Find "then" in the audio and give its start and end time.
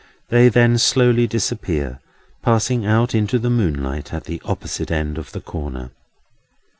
0.49-0.79